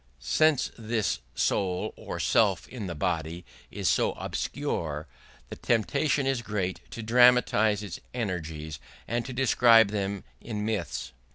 Since 0.17 0.71
this 0.79 1.19
soul 1.35 1.93
or 1.95 2.19
self 2.19 2.67
in 2.67 2.87
the 2.87 2.95
body 2.95 3.45
is 3.69 3.87
so 3.87 4.13
obscure, 4.13 5.05
the 5.49 5.55
temptation 5.55 6.25
is 6.25 6.41
great 6.41 6.79
to 6.89 7.03
dramatise 7.03 7.83
its 7.83 7.99
energies 8.11 8.79
and 9.07 9.23
to 9.27 9.31
describe 9.31 9.89
them 9.89 10.23
in 10.41 10.65
myths. 10.65 11.13